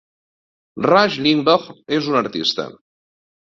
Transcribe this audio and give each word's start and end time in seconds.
Rush 0.85 1.19
Limbaugh 1.27 1.69
és 2.01 2.11
un 2.15 2.19
artista. 2.25 2.69